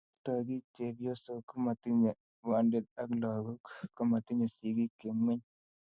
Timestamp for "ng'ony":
5.23-5.41